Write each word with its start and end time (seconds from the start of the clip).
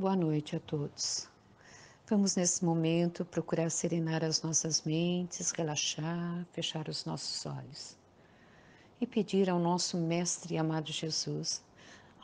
Boa 0.00 0.16
noite 0.16 0.56
a 0.56 0.60
todos. 0.60 1.28
Vamos 2.08 2.34
nesse 2.34 2.64
momento 2.64 3.22
procurar 3.22 3.70
serenar 3.70 4.24
as 4.24 4.40
nossas 4.40 4.80
mentes, 4.80 5.50
relaxar, 5.50 6.46
fechar 6.52 6.88
os 6.88 7.04
nossos 7.04 7.44
olhos 7.44 7.98
e 8.98 9.06
pedir 9.06 9.50
ao 9.50 9.58
nosso 9.58 9.98
Mestre 9.98 10.56
amado 10.56 10.90
Jesus, 10.90 11.62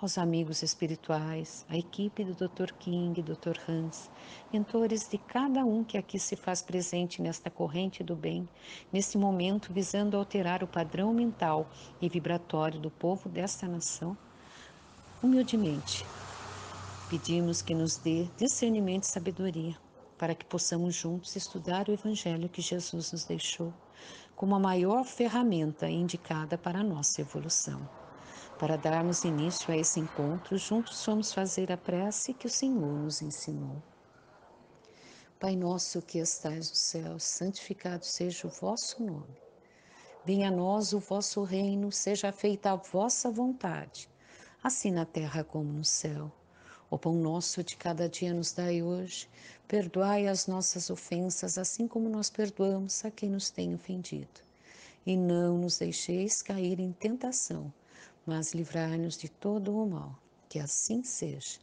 aos 0.01 0.17
amigos 0.17 0.63
espirituais, 0.63 1.67
à 1.69 1.77
equipe 1.77 2.25
do 2.25 2.49
Dr. 2.49 2.73
King, 2.79 3.21
Dr. 3.21 3.59
Hans, 3.69 4.11
mentores 4.51 5.07
de 5.07 5.19
cada 5.19 5.63
um 5.63 5.85
que 5.85 5.99
aqui 5.99 6.19
se 6.19 6.35
faz 6.35 6.63
presente 6.63 7.21
nesta 7.21 7.51
corrente 7.51 8.03
do 8.03 8.17
bem, 8.17 8.49
nesse 8.91 9.19
momento 9.19 9.71
visando 9.71 10.17
alterar 10.17 10.65
o 10.65 10.67
padrão 10.67 11.13
mental 11.13 11.69
e 12.01 12.09
vibratório 12.09 12.81
do 12.81 12.91
povo 12.91 13.29
desta 13.29 13.69
nação, 13.69 14.17
humildemente 15.23 16.07
pedimos 17.09 17.63
que 17.63 17.75
nos 17.75 17.97
dê 17.97 18.29
discernimento 18.37 19.05
e 19.05 19.07
sabedoria 19.07 19.77
para 20.19 20.35
que 20.35 20.45
possamos 20.45 20.95
juntos 20.95 21.37
estudar 21.37 21.89
o 21.89 21.93
Evangelho 21.93 22.49
que 22.49 22.63
Jesus 22.63 23.13
nos 23.13 23.25
deixou 23.25 23.73
como 24.35 24.55
a 24.55 24.59
maior 24.59 25.05
ferramenta 25.05 25.89
indicada 25.89 26.59
para 26.59 26.81
a 26.81 26.85
nossa 26.85 27.23
evolução. 27.23 27.89
Para 28.59 28.77
darmos 28.77 29.25
início 29.25 29.73
a 29.73 29.77
esse 29.77 29.99
encontro, 29.99 30.59
juntos 30.59 31.05
vamos 31.07 31.33
fazer 31.33 31.73
a 31.73 31.77
prece 31.77 32.35
que 32.35 32.47
o 32.47 32.51
Senhor 32.51 32.99
nos 32.99 33.23
ensinou. 33.23 33.83
Pai 35.41 35.57
nosso 35.57 36.03
que 36.03 36.19
estais 36.19 36.71
no 36.71 36.77
céu, 36.77 37.19
santificado 37.19 38.05
seja 38.05 38.47
o 38.47 38.51
vosso 38.51 39.03
nome. 39.03 39.37
Venha 40.25 40.49
a 40.49 40.51
nós 40.51 40.93
o 40.93 40.99
vosso 40.99 41.43
reino, 41.43 41.93
seja 41.93 42.33
feita 42.33 42.73
a 42.73 42.77
vossa 42.77 43.31
vontade, 43.31 44.09
assim 44.63 44.91
na 44.91 45.05
terra 45.05 45.45
como 45.45 45.73
no 45.73 45.85
céu. 45.85 46.33
O 46.89 46.97
pão 46.97 47.15
nosso 47.17 47.65
de 47.65 47.77
cada 47.77 48.09
dia 48.09 48.33
nos 48.33 48.53
dai 48.53 48.81
hoje. 48.81 49.29
Perdoai 49.67 50.29
as 50.29 50.47
nossas 50.47 50.89
ofensas, 50.89 51.59
assim 51.59 51.89
como 51.89 52.09
nós 52.09 52.31
perdoamos 52.31 53.05
a 53.05 53.11
quem 53.11 53.29
nos 53.29 53.51
tem 53.51 53.75
ofendido. 53.75 54.41
E 55.05 55.17
não 55.17 55.59
nos 55.59 55.79
deixeis 55.79 56.43
cair 56.43 56.79
em 56.79 56.93
tentação, 56.93 57.73
mas 58.25 58.55
livrai-nos 58.55 59.17
de 59.17 59.29
todo 59.29 59.77
o 59.77 59.91
mal. 59.91 60.17
Que 60.49 60.61
assim 60.61 61.03
seja. 61.03 61.59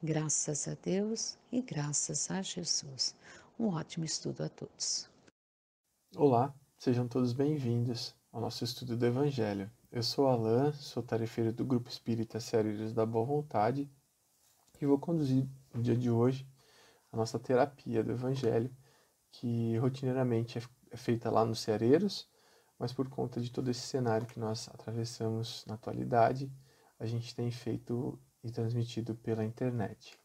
Graças 0.00 0.68
a 0.68 0.76
Deus 0.80 1.36
e 1.50 1.60
graças 1.60 2.30
a 2.30 2.40
Jesus. 2.40 3.16
Um 3.58 3.66
ótimo 3.66 4.04
estudo 4.04 4.44
a 4.44 4.48
todos. 4.48 5.10
Olá, 6.16 6.54
sejam 6.78 7.08
todos 7.08 7.32
bem-vindos 7.32 8.14
ao 8.30 8.40
nosso 8.40 8.62
estudo 8.62 8.96
do 8.96 9.06
Evangelho. 9.06 9.68
Eu 9.90 10.04
sou 10.04 10.28
Alain, 10.28 10.72
sou 10.72 11.02
tarefeiro 11.02 11.52
do 11.52 11.64
Grupo 11.64 11.88
Espírita 11.88 12.38
Ceareiros 12.38 12.92
da 12.92 13.04
Boa 13.04 13.26
Vontade 13.26 13.90
e 14.84 14.86
vou 14.86 14.98
conduzir 14.98 15.48
no 15.74 15.82
dia 15.82 15.96
de 15.96 16.10
hoje 16.10 16.48
a 17.12 17.16
nossa 17.16 17.38
terapia 17.38 18.02
do 18.02 18.12
Evangelho, 18.12 18.74
que 19.30 19.76
rotineiramente 19.78 20.58
é, 20.58 20.62
é 20.90 20.96
feita 20.96 21.30
lá 21.30 21.44
nos 21.44 21.60
Ceareiros, 21.60 22.28
mas 22.78 22.92
por 22.92 23.08
conta 23.08 23.40
de 23.40 23.50
todo 23.50 23.70
esse 23.70 23.80
cenário 23.80 24.26
que 24.26 24.38
nós 24.38 24.68
atravessamos 24.68 25.64
na 25.66 25.74
atualidade, 25.74 26.52
a 26.98 27.06
gente 27.06 27.34
tem 27.34 27.50
feito 27.50 28.18
e 28.42 28.50
transmitido 28.50 29.14
pela 29.14 29.44
internet. 29.44 30.18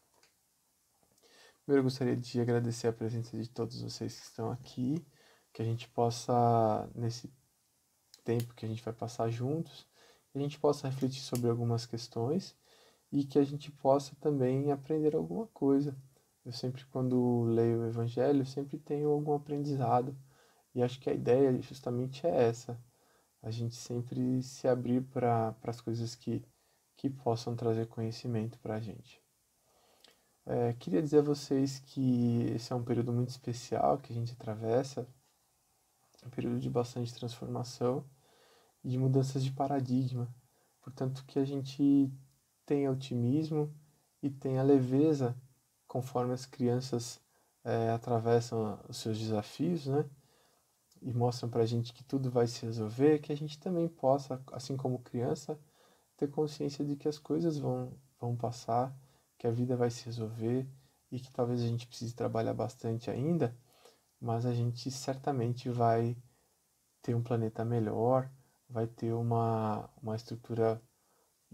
Primeiro 1.64 1.80
eu 1.80 1.84
gostaria 1.84 2.16
de 2.16 2.40
agradecer 2.40 2.88
a 2.88 2.92
presença 2.92 3.36
de 3.36 3.48
todos 3.48 3.80
vocês 3.80 4.18
que 4.18 4.26
estão 4.26 4.50
aqui, 4.50 5.04
que 5.52 5.62
a 5.62 5.64
gente 5.64 5.88
possa, 5.88 6.88
nesse 6.94 7.32
tempo 8.22 8.54
que 8.54 8.66
a 8.66 8.68
gente 8.68 8.82
vai 8.82 8.92
passar 8.92 9.30
juntos, 9.30 9.86
a 10.34 10.38
gente 10.38 10.58
possa 10.58 10.88
refletir 10.88 11.22
sobre 11.22 11.48
algumas 11.48 11.86
questões 11.86 12.56
e 13.14 13.24
que 13.24 13.38
a 13.38 13.44
gente 13.44 13.70
possa 13.70 14.16
também 14.16 14.72
aprender 14.72 15.14
alguma 15.14 15.46
coisa. 15.46 15.96
Eu 16.44 16.52
sempre, 16.52 16.84
quando 16.86 17.44
leio 17.44 17.80
o 17.80 17.86
Evangelho, 17.86 18.44
sempre 18.44 18.76
tenho 18.76 19.08
algum 19.10 19.34
aprendizado 19.34 20.16
e 20.74 20.82
acho 20.82 20.98
que 21.00 21.08
a 21.08 21.14
ideia 21.14 21.56
justamente 21.62 22.26
é 22.26 22.48
essa: 22.48 22.76
a 23.40 23.52
gente 23.52 23.76
sempre 23.76 24.42
se 24.42 24.66
abrir 24.66 25.00
para 25.04 25.54
as 25.62 25.80
coisas 25.80 26.16
que, 26.16 26.44
que 26.96 27.08
possam 27.08 27.54
trazer 27.54 27.86
conhecimento 27.86 28.58
para 28.58 28.74
a 28.74 28.80
gente. 28.80 29.22
É, 30.44 30.72
queria 30.74 31.00
dizer 31.00 31.20
a 31.20 31.22
vocês 31.22 31.78
que 31.78 32.42
esse 32.54 32.72
é 32.72 32.76
um 32.76 32.84
período 32.84 33.12
muito 33.12 33.30
especial 33.30 33.98
que 33.98 34.12
a 34.12 34.16
gente 34.16 34.32
atravessa, 34.32 35.06
um 36.26 36.30
período 36.30 36.58
de 36.58 36.68
bastante 36.68 37.14
transformação 37.14 38.04
e 38.82 38.88
de 38.90 38.98
mudanças 38.98 39.44
de 39.44 39.52
paradigma. 39.52 40.28
Portanto, 40.82 41.24
que 41.26 41.38
a 41.38 41.44
gente 41.44 42.12
tem 42.66 42.88
otimismo 42.88 43.72
e 44.22 44.30
tem 44.30 44.58
a 44.58 44.62
leveza 44.62 45.36
conforme 45.86 46.32
as 46.32 46.46
crianças 46.46 47.20
é, 47.62 47.90
atravessam 47.90 48.78
os 48.88 48.98
seus 48.98 49.18
desafios, 49.18 49.86
né? 49.86 50.08
E 51.00 51.12
mostram 51.12 51.50
para 51.50 51.62
a 51.62 51.66
gente 51.66 51.92
que 51.92 52.02
tudo 52.02 52.30
vai 52.30 52.46
se 52.46 52.64
resolver, 52.64 53.20
que 53.20 53.32
a 53.32 53.36
gente 53.36 53.58
também 53.58 53.88
possa, 53.88 54.42
assim 54.52 54.76
como 54.76 54.98
criança, 55.00 55.58
ter 56.16 56.28
consciência 56.28 56.84
de 56.84 56.96
que 56.96 57.08
as 57.08 57.18
coisas 57.18 57.58
vão, 57.58 57.92
vão 58.18 58.36
passar, 58.36 58.96
que 59.38 59.46
a 59.46 59.50
vida 59.50 59.76
vai 59.76 59.90
se 59.90 60.04
resolver 60.06 60.66
e 61.10 61.20
que 61.20 61.30
talvez 61.30 61.62
a 61.62 61.66
gente 61.66 61.86
precise 61.86 62.14
trabalhar 62.14 62.54
bastante 62.54 63.10
ainda, 63.10 63.56
mas 64.20 64.46
a 64.46 64.54
gente 64.54 64.90
certamente 64.90 65.68
vai 65.68 66.16
ter 67.02 67.14
um 67.14 67.22
planeta 67.22 67.64
melhor, 67.64 68.30
vai 68.68 68.86
ter 68.86 69.12
uma, 69.12 69.90
uma 70.02 70.16
estrutura 70.16 70.80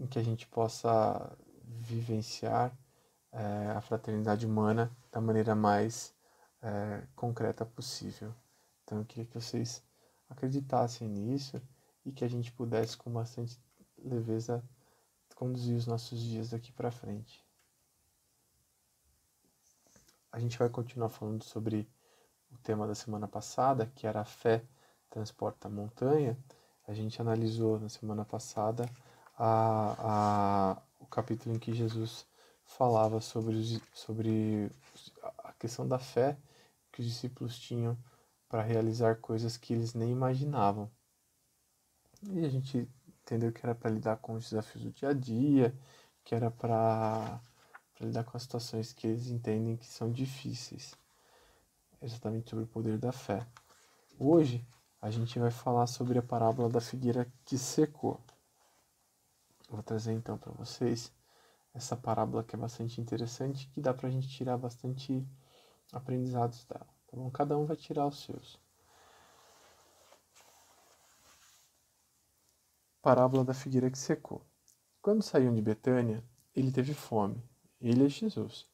em 0.01 0.07
que 0.07 0.17
a 0.17 0.23
gente 0.23 0.47
possa 0.47 1.31
vivenciar 1.63 2.75
é, 3.31 3.71
a 3.77 3.81
fraternidade 3.81 4.47
humana 4.47 4.91
da 5.11 5.21
maneira 5.21 5.53
mais 5.53 6.11
é, 6.59 7.03
concreta 7.15 7.63
possível. 7.63 8.33
Então 8.83 8.97
eu 8.97 9.05
queria 9.05 9.25
que 9.25 9.39
vocês 9.39 9.83
acreditassem 10.27 11.07
nisso 11.07 11.61
e 12.03 12.11
que 12.11 12.25
a 12.25 12.27
gente 12.27 12.51
pudesse 12.51 12.97
com 12.97 13.11
bastante 13.11 13.61
leveza 14.03 14.63
conduzir 15.35 15.75
os 15.75 15.85
nossos 15.85 16.19
dias 16.19 16.49
daqui 16.49 16.71
para 16.71 16.91
frente. 16.91 17.45
A 20.31 20.39
gente 20.39 20.57
vai 20.57 20.69
continuar 20.69 21.09
falando 21.09 21.43
sobre 21.43 21.87
o 22.51 22.57
tema 22.57 22.87
da 22.87 22.95
semana 22.95 23.27
passada, 23.27 23.85
que 23.95 24.07
era 24.07 24.21
a 24.21 24.25
fé 24.25 24.63
transporta 25.09 25.67
a 25.67 25.71
montanha. 25.71 26.35
A 26.87 26.93
gente 26.93 27.21
analisou 27.21 27.79
na 27.79 27.89
semana 27.89 28.25
passada 28.25 28.85
a, 29.43 30.75
a, 30.77 30.81
o 30.99 31.05
capítulo 31.07 31.55
em 31.55 31.57
que 31.57 31.73
Jesus 31.73 32.27
falava 32.63 33.19
sobre, 33.19 33.55
os, 33.55 33.81
sobre 33.91 34.71
a 35.39 35.51
questão 35.53 35.87
da 35.87 35.97
fé 35.97 36.37
que 36.91 37.01
os 37.01 37.07
discípulos 37.07 37.57
tinham 37.57 37.97
para 38.47 38.61
realizar 38.61 39.15
coisas 39.15 39.57
que 39.57 39.73
eles 39.73 39.95
nem 39.95 40.11
imaginavam. 40.11 40.91
E 42.29 42.45
a 42.45 42.49
gente 42.49 42.87
entendeu 43.23 43.51
que 43.51 43.65
era 43.65 43.73
para 43.73 43.89
lidar 43.89 44.17
com 44.17 44.33
os 44.33 44.51
desafios 44.51 44.83
do 44.83 44.91
dia 44.91 45.09
a 45.09 45.13
dia, 45.13 45.75
que 46.23 46.35
era 46.35 46.51
para 46.51 47.41
lidar 47.99 48.23
com 48.23 48.37
as 48.37 48.43
situações 48.43 48.93
que 48.93 49.07
eles 49.07 49.27
entendem 49.27 49.75
que 49.75 49.87
são 49.87 50.11
difíceis. 50.11 50.93
Exatamente 51.99 52.51
sobre 52.51 52.65
o 52.65 52.67
poder 52.67 52.99
da 52.99 53.11
fé. 53.11 53.47
Hoje 54.19 54.63
a 55.01 55.09
gente 55.09 55.39
vai 55.39 55.49
falar 55.49 55.87
sobre 55.87 56.19
a 56.19 56.21
parábola 56.21 56.69
da 56.69 56.79
figueira 56.79 57.27
que 57.43 57.57
secou. 57.57 58.19
Vou 59.71 59.81
trazer 59.81 60.11
então 60.11 60.37
para 60.37 60.51
vocês 60.51 61.13
essa 61.73 61.95
parábola 61.95 62.43
que 62.43 62.53
é 62.53 62.59
bastante 62.59 62.99
interessante, 62.99 63.69
que 63.69 63.79
dá 63.79 63.93
para 63.93 64.09
a 64.09 64.11
gente 64.11 64.27
tirar 64.27 64.57
bastante 64.57 65.25
aprendizados 65.93 66.65
dela. 66.65 66.85
Tá 67.07 67.15
bom? 67.15 67.31
Cada 67.31 67.57
um 67.57 67.65
vai 67.65 67.77
tirar 67.77 68.05
os 68.05 68.21
seus. 68.21 68.59
Parábola 73.01 73.45
da 73.45 73.53
figueira 73.53 73.89
que 73.89 73.97
secou. 73.97 74.45
Quando 75.01 75.23
saíam 75.23 75.55
de 75.55 75.61
Betânia, 75.61 76.21
ele 76.53 76.69
teve 76.69 76.93
fome, 76.93 77.41
ele 77.79 78.05
é 78.05 78.09
Jesus. 78.09 78.69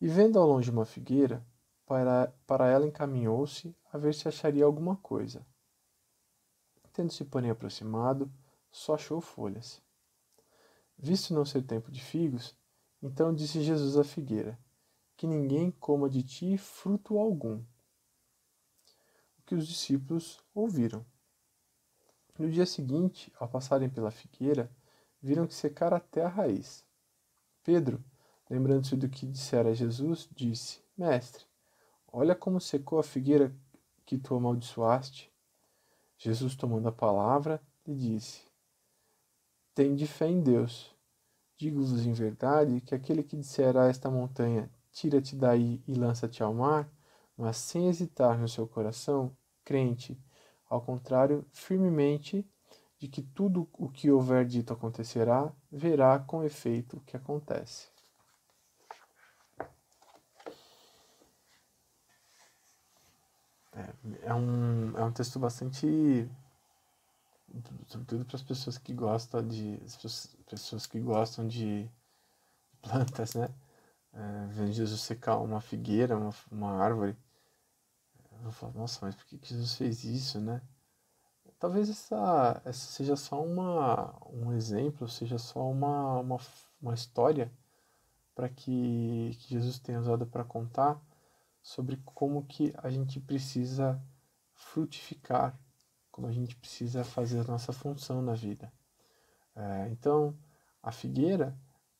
E 0.00 0.08
vendo 0.08 0.38
ao 0.38 0.48
longe 0.48 0.70
uma 0.70 0.86
figueira, 0.86 1.46
para, 1.84 2.34
para 2.46 2.68
ela 2.68 2.86
encaminhou-se 2.86 3.76
a 3.92 3.98
ver 3.98 4.14
se 4.14 4.26
acharia 4.26 4.64
alguma 4.64 4.96
coisa. 4.96 5.46
Tendo-se, 6.94 7.22
porém, 7.26 7.50
aproximado, 7.50 8.32
só 8.70 8.94
achou 8.94 9.20
folhas. 9.20 9.84
Visto 10.98 11.34
não 11.34 11.44
ser 11.44 11.62
tempo 11.62 11.90
de 11.90 12.02
figos, 12.02 12.56
então 13.02 13.34
disse 13.34 13.62
Jesus 13.62 13.96
à 13.96 14.04
figueira: 14.04 14.58
Que 15.16 15.26
ninguém 15.26 15.70
coma 15.70 16.08
de 16.08 16.22
ti 16.22 16.56
fruto 16.56 17.18
algum. 17.18 17.58
O 19.38 19.42
que 19.44 19.54
os 19.54 19.66
discípulos 19.68 20.40
ouviram. 20.54 21.04
No 22.38 22.50
dia 22.50 22.66
seguinte, 22.66 23.32
ao 23.38 23.48
passarem 23.48 23.88
pela 23.88 24.10
figueira, 24.10 24.70
viram 25.22 25.46
que 25.46 25.54
secara 25.54 25.96
até 25.96 26.22
a 26.22 26.28
raiz. 26.28 26.84
Pedro, 27.62 28.02
lembrando-se 28.48 28.96
do 28.96 29.08
que 29.08 29.26
dissera 29.26 29.74
Jesus, 29.74 30.28
disse: 30.34 30.80
Mestre, 30.96 31.44
olha 32.12 32.34
como 32.34 32.60
secou 32.60 32.98
a 32.98 33.02
figueira 33.02 33.54
que 34.04 34.16
tu 34.16 34.34
amaldiçoaste. 34.34 35.32
Jesus, 36.16 36.54
tomando 36.56 36.88
a 36.88 36.92
palavra, 36.92 37.60
lhe 37.86 37.94
disse: 37.94 38.45
Tende 39.76 40.06
fé 40.06 40.26
em 40.26 40.40
Deus. 40.40 40.90
Digo-vos 41.58 42.06
em 42.06 42.12
verdade 42.14 42.80
que 42.80 42.94
aquele 42.94 43.22
que 43.22 43.36
disser 43.36 43.76
a 43.76 43.88
esta 43.88 44.10
montanha, 44.10 44.70
tira-te 44.90 45.36
daí 45.36 45.82
e 45.86 45.92
lança-te 45.92 46.42
ao 46.42 46.54
mar, 46.54 46.90
mas 47.36 47.58
sem 47.58 47.86
hesitar 47.86 48.38
no 48.38 48.48
seu 48.48 48.66
coração, 48.66 49.36
crente, 49.62 50.18
ao 50.66 50.80
contrário, 50.80 51.44
firmemente 51.52 52.42
de 52.98 53.06
que 53.06 53.20
tudo 53.20 53.68
o 53.74 53.90
que 53.90 54.10
houver 54.10 54.46
dito 54.46 54.72
acontecerá, 54.72 55.52
verá 55.70 56.18
com 56.20 56.42
efeito 56.42 56.96
o 56.96 57.00
que 57.00 57.14
acontece. 57.14 57.88
É, 63.74 63.92
é, 64.22 64.34
um, 64.34 64.96
é 64.96 65.04
um 65.04 65.12
texto 65.12 65.38
bastante 65.38 66.26
sobretudo 67.88 68.24
para 68.24 68.36
as 68.36 68.42
pessoas 68.42 68.78
que 68.78 68.92
gostam 68.92 69.46
de 69.46 69.80
as 69.84 69.96
pessoas 70.46 70.86
que 70.86 71.00
gostam 71.00 71.46
de 71.46 71.88
plantas, 72.82 73.34
né? 73.34 73.48
É, 74.12 74.46
vendo 74.48 74.72
Jesus 74.72 75.00
secar 75.02 75.38
uma 75.38 75.60
figueira, 75.60 76.16
uma, 76.16 76.34
uma 76.50 76.72
árvore, 76.72 77.16
eu 78.44 78.52
falo, 78.52 78.72
nossa, 78.74 79.04
mas 79.04 79.14
por 79.14 79.26
que 79.26 79.38
Jesus 79.42 79.74
fez 79.74 80.04
isso, 80.04 80.40
né? 80.40 80.62
Talvez 81.58 81.88
essa, 81.88 82.60
essa 82.64 82.86
seja 82.92 83.16
só 83.16 83.42
uma, 83.42 84.14
um 84.30 84.52
exemplo, 84.52 85.08
seja 85.08 85.38
só 85.38 85.68
uma, 85.70 86.20
uma, 86.20 86.38
uma 86.80 86.94
história 86.94 87.50
para 88.34 88.48
que, 88.48 89.36
que 89.40 89.50
Jesus 89.54 89.78
tenha 89.78 90.00
usado 90.00 90.26
para 90.26 90.44
contar 90.44 91.00
sobre 91.62 91.96
como 92.04 92.44
que 92.44 92.72
a 92.78 92.90
gente 92.90 93.18
precisa 93.18 94.00
frutificar 94.54 95.58
como 96.16 96.28
a 96.28 96.32
gente 96.32 96.56
precisa 96.56 97.04
fazer 97.04 97.40
a 97.40 97.44
nossa 97.44 97.74
função 97.74 98.22
na 98.22 98.32
vida. 98.32 98.72
É, 99.54 99.88
então, 99.90 100.34
a 100.82 100.90
figueira, 100.90 101.54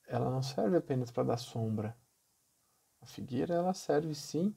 ela 0.08 0.30
não 0.30 0.42
serve 0.42 0.78
apenas 0.78 1.10
para 1.10 1.22
dar 1.22 1.36
sombra. 1.36 1.94
A 3.02 3.04
figueira, 3.04 3.52
ela 3.52 3.74
serve 3.74 4.14
sim 4.14 4.56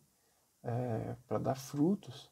é, 0.64 1.14
para 1.28 1.40
dar 1.40 1.56
frutos. 1.56 2.32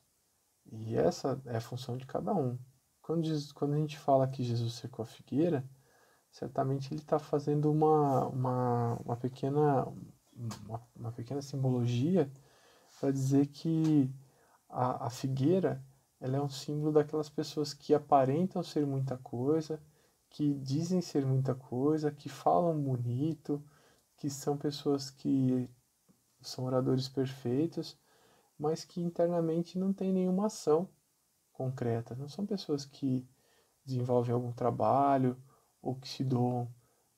E 0.72 0.96
essa 0.96 1.42
é 1.48 1.58
a 1.58 1.62
função 1.62 1.98
de 1.98 2.06
cada 2.06 2.34
um. 2.34 2.58
Quando, 3.02 3.28
quando 3.54 3.74
a 3.74 3.78
gente 3.78 4.00
fala 4.00 4.26
que 4.30 4.42
Jesus 4.42 4.76
secou 4.76 5.04
a 5.04 5.06
figueira, 5.06 5.70
certamente 6.32 6.94
ele 6.94 7.02
está 7.02 7.20
fazendo 7.20 7.70
uma, 7.70 8.26
uma, 8.28 8.94
uma, 9.04 9.18
pequena, 9.18 9.86
uma, 10.64 10.82
uma 10.96 11.12
pequena 11.12 11.42
simbologia 11.42 12.32
para 13.02 13.12
dizer 13.12 13.48
que 13.48 14.10
a, 14.70 15.08
a 15.08 15.10
figueira 15.10 15.86
ela 16.20 16.38
é 16.38 16.42
um 16.42 16.50
símbolo 16.50 16.92
daquelas 16.92 17.30
pessoas 17.30 17.74
que 17.74 17.94
aparentam 17.94 18.64
ser 18.64 18.86
muita 18.86 19.18
coisa, 19.18 19.82
que 20.30 20.54
dizem 20.56 21.02
ser 21.02 21.26
muita 21.26 21.54
coisa, 21.54 22.12
que 22.12 22.28
falam 22.30 22.80
bonito, 22.82 23.64
que 24.18 24.30
são 24.30 24.58
pessoas 24.58 25.10
que 25.10 25.70
são 26.42 26.66
oradores 26.66 27.08
perfeitos, 27.08 27.98
mas 28.58 28.84
que 28.84 29.02
internamente 29.02 29.78
não 29.78 29.94
têm 29.94 30.12
nenhuma 30.12 30.48
ação 30.48 30.90
concreta. 31.54 32.16
Não 32.16 32.28
são 32.28 32.46
pessoas 32.46 32.86
que 32.86 33.28
desenvolvem 33.86 34.34
algum 34.34 34.52
trabalho 34.52 35.38
ou 35.82 35.96
que 35.96 36.08
se 36.10 36.24
doam 36.24 36.68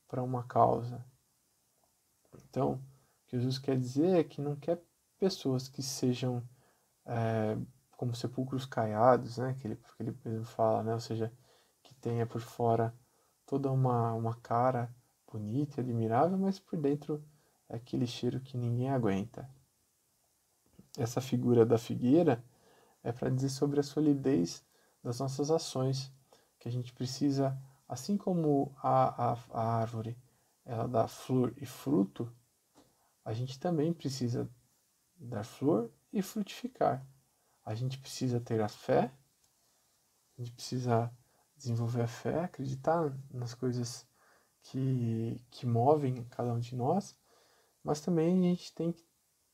para 0.08 0.22
uma 0.22 0.44
causa. 0.44 1.04
Então, 2.50 2.74
o 2.74 3.28
que 3.28 3.38
Jesus 3.38 3.58
quer 3.58 3.78
dizer 3.78 4.18
é 4.18 4.24
que 4.24 4.42
não 4.42 4.56
quer 4.56 4.82
pessoas 5.18 5.68
que 5.68 5.82
sejam 5.82 6.44
é, 7.06 7.58
como 8.00 8.16
sepulcros 8.16 8.66
caiados, 8.66 9.40
né, 9.40 9.54
que 9.60 9.68
ele, 9.68 9.76
que 9.76 10.02
ele 10.02 10.18
mesmo 10.24 10.46
fala, 10.46 10.82
né, 10.82 10.94
ou 10.94 11.02
seja, 11.02 11.34
que 11.84 11.94
tenha 11.94 12.26
por 12.26 12.40
fora 12.40 12.96
toda 13.46 13.70
uma, 13.70 14.14
uma 14.14 14.34
cara 14.36 14.90
bonita 15.30 15.82
e 15.82 15.84
admirável, 15.84 16.38
mas 16.38 16.58
por 16.58 16.80
dentro 16.80 17.22
é 17.68 17.76
aquele 17.76 18.08
cheiro 18.08 18.40
que 18.40 18.58
ninguém 18.58 18.90
aguenta. 18.90 19.50
Essa 20.98 21.20
figura 21.20 21.66
da 21.66 21.78
figueira 21.78 22.42
é 23.04 23.12
para 23.12 23.30
dizer 23.30 23.50
sobre 23.50 23.82
a 23.82 23.84
solidez 23.84 24.66
das 25.04 25.20
nossas 25.20 25.52
ações, 25.52 26.10
que 26.58 26.70
a 26.70 26.72
gente 26.72 26.94
precisa, 26.94 27.62
assim 27.86 28.16
como 28.16 28.74
a, 28.82 29.34
a, 29.34 29.38
a 29.52 29.76
árvore 29.76 30.18
ela 30.64 30.88
dá 30.88 31.06
flor 31.06 31.54
e 31.58 31.66
fruto, 31.66 32.34
a 33.26 33.34
gente 33.34 33.60
também 33.60 33.92
precisa 33.92 34.50
dar 35.18 35.44
flor 35.44 35.92
e 36.14 36.22
frutificar. 36.22 37.06
A 37.70 37.76
gente 37.76 38.00
precisa 38.00 38.40
ter 38.40 38.60
a 38.62 38.68
fé, 38.68 39.14
a 40.36 40.42
gente 40.42 40.54
precisa 40.54 41.16
desenvolver 41.56 42.02
a 42.02 42.08
fé, 42.08 42.40
acreditar 42.40 43.16
nas 43.32 43.54
coisas 43.54 44.08
que, 44.64 45.40
que 45.52 45.68
movem 45.68 46.24
cada 46.32 46.52
um 46.52 46.60
de 46.60 46.76
nós, 46.76 47.16
mas 47.84 48.02
também 48.02 48.40
a 48.40 48.42
gente 48.42 48.74
tem 48.74 48.92
que 48.92 49.06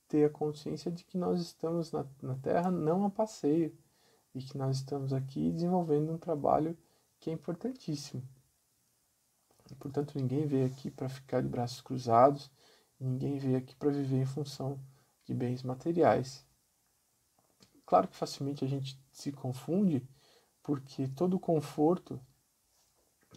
ter 0.08 0.24
a 0.24 0.30
consciência 0.30 0.90
de 0.90 1.04
que 1.04 1.18
nós 1.18 1.42
estamos 1.42 1.92
na, 1.92 2.08
na 2.22 2.36
Terra 2.38 2.72
não 2.72 3.04
a 3.04 3.10
passeio 3.10 3.78
e 4.34 4.42
que 4.42 4.58
nós 4.58 4.78
estamos 4.78 5.12
aqui 5.12 5.52
desenvolvendo 5.52 6.14
um 6.14 6.18
trabalho 6.18 6.78
que 7.20 7.30
é 7.30 7.34
importantíssimo. 7.34 8.26
E, 9.70 9.76
portanto, 9.76 10.18
ninguém 10.18 10.48
veio 10.48 10.68
aqui 10.68 10.90
para 10.90 11.10
ficar 11.10 11.42
de 11.42 11.50
braços 11.50 11.82
cruzados, 11.82 12.50
ninguém 12.98 13.38
veio 13.38 13.58
aqui 13.58 13.76
para 13.76 13.92
viver 13.92 14.22
em 14.22 14.26
função 14.26 14.80
de 15.26 15.34
bens 15.34 15.64
materiais. 15.64 16.46
Claro 17.86 18.08
que 18.08 18.16
facilmente 18.16 18.66
a 18.66 18.68
gente 18.68 19.00
se 19.12 19.32
confunde, 19.32 20.08
porque 20.64 21.08
todo 21.08 21.40
conforto 21.40 22.20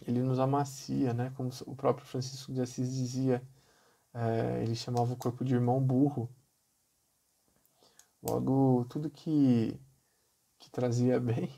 ele 0.07 0.21
nos 0.21 0.39
amacia, 0.39 1.13
né? 1.13 1.31
Como 1.35 1.49
o 1.65 1.75
próprio 1.75 2.05
Francisco 2.05 2.53
de 2.53 2.61
Assis 2.61 2.91
dizia, 2.91 3.47
é, 4.13 4.63
ele 4.63 4.75
chamava 4.75 5.13
o 5.13 5.17
corpo 5.17 5.43
de 5.43 5.53
irmão 5.53 5.81
burro. 5.81 6.29
Logo, 8.21 8.85
tudo 8.85 9.09
que, 9.09 9.79
que 10.57 10.69
trazia 10.71 11.19
bem, 11.21 11.49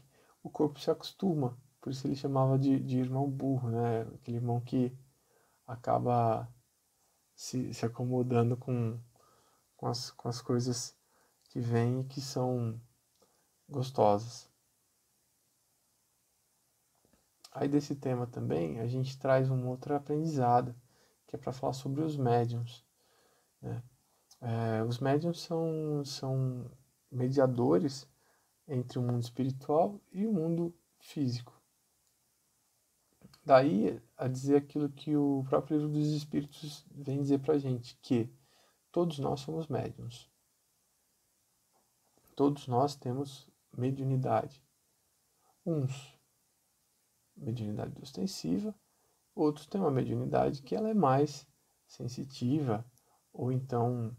o 0.43 0.49
corpo 0.49 0.79
se 0.79 0.91
acostuma. 0.91 1.57
Por 1.79 1.91
isso 1.91 2.07
ele 2.07 2.15
chamava 2.15 2.59
de, 2.59 2.79
de 2.79 2.99
irmão 2.99 3.29
burro, 3.29 3.69
né? 3.69 4.01
Aquele 4.15 4.37
irmão 4.37 4.59
que 4.61 4.95
acaba 5.65 6.47
se, 7.35 7.73
se 7.73 7.85
acomodando 7.85 8.57
com, 8.57 8.99
com, 9.77 9.87
as, 9.87 10.11
com 10.11 10.29
as 10.29 10.41
coisas 10.41 10.95
que 11.51 11.59
vêm 11.59 11.99
e 11.99 12.03
que 12.05 12.21
são 12.21 12.79
gostosas. 13.67 14.49
Aí 17.51 17.67
desse 17.67 17.93
tema 17.93 18.25
também 18.25 18.79
a 18.79 18.87
gente 18.87 19.19
traz 19.19 19.49
um 19.51 19.67
outro 19.67 19.93
aprendizado, 19.93 20.73
que 21.27 21.35
é 21.35 21.39
para 21.39 21.51
falar 21.51 21.73
sobre 21.73 22.01
os 22.01 22.15
médiums. 22.15 22.85
Né? 23.61 23.83
É, 24.39 24.83
os 24.83 24.99
médiums 24.99 25.41
são, 25.41 26.05
são 26.05 26.71
mediadores 27.11 28.07
entre 28.65 28.97
o 28.97 29.01
mundo 29.01 29.21
espiritual 29.21 29.99
e 30.09 30.25
o 30.25 30.31
mundo 30.31 30.73
físico. 30.99 31.61
Daí 33.43 34.01
a 34.15 34.29
dizer 34.29 34.55
aquilo 34.55 34.87
que 34.87 35.17
o 35.17 35.43
próprio 35.49 35.79
livro 35.79 35.91
dos 35.91 36.13
Espíritos 36.13 36.85
vem 36.89 37.21
dizer 37.21 37.39
para 37.39 37.57
gente, 37.57 37.97
que 38.01 38.31
todos 38.89 39.19
nós 39.19 39.41
somos 39.41 39.67
médiums. 39.67 40.30
Todos 42.35 42.67
nós 42.67 42.95
temos 42.95 43.49
mediunidade. 43.77 44.63
Uns, 45.65 46.17
mediunidade 47.35 48.01
ostensiva, 48.01 48.73
outros 49.35 49.67
têm 49.67 49.79
uma 49.79 49.91
mediunidade 49.91 50.61
que 50.61 50.75
ela 50.75 50.89
é 50.89 50.93
mais 50.93 51.47
sensitiva, 51.87 52.85
ou 53.33 53.51
então 53.51 54.15